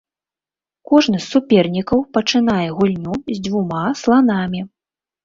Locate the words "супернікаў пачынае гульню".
1.33-3.13